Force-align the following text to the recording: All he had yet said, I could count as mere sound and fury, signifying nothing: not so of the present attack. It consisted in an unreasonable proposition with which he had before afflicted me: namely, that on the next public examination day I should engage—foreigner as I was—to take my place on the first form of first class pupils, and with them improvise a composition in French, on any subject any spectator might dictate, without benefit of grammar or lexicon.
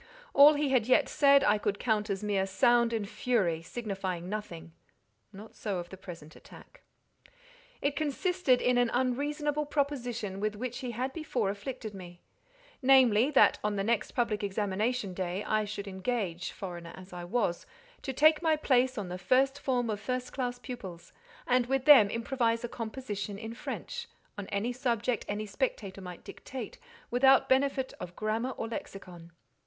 All 0.33 0.55
he 0.55 0.69
had 0.69 0.87
yet 0.87 1.07
said, 1.07 1.43
I 1.43 1.59
could 1.59 1.77
count 1.77 2.09
as 2.09 2.23
mere 2.23 2.47
sound 2.47 2.91
and 2.91 3.07
fury, 3.07 3.61
signifying 3.61 4.27
nothing: 4.29 4.71
not 5.31 5.53
so 5.53 5.77
of 5.77 5.89
the 5.89 5.95
present 5.97 6.35
attack. 6.35 6.81
It 7.83 7.95
consisted 7.95 8.61
in 8.63 8.79
an 8.79 8.89
unreasonable 8.95 9.67
proposition 9.67 10.39
with 10.39 10.55
which 10.55 10.79
he 10.79 10.89
had 10.89 11.13
before 11.13 11.51
afflicted 11.51 11.93
me: 11.93 12.19
namely, 12.81 13.29
that 13.29 13.59
on 13.63 13.75
the 13.75 13.83
next 13.83 14.13
public 14.13 14.43
examination 14.43 15.13
day 15.13 15.43
I 15.43 15.65
should 15.65 15.87
engage—foreigner 15.87 16.93
as 16.95 17.13
I 17.13 17.23
was—to 17.23 18.11
take 18.11 18.41
my 18.41 18.55
place 18.55 18.97
on 18.97 19.07
the 19.09 19.19
first 19.19 19.59
form 19.59 19.87
of 19.91 19.99
first 19.99 20.33
class 20.33 20.57
pupils, 20.57 21.13
and 21.45 21.67
with 21.67 21.85
them 21.85 22.09
improvise 22.09 22.63
a 22.63 22.67
composition 22.67 23.37
in 23.37 23.53
French, 23.53 24.07
on 24.35 24.47
any 24.47 24.73
subject 24.73 25.25
any 25.27 25.45
spectator 25.45 26.01
might 26.01 26.23
dictate, 26.23 26.79
without 27.11 27.47
benefit 27.47 27.93
of 27.99 28.15
grammar 28.15 28.49
or 28.57 28.67
lexicon. 28.67 29.31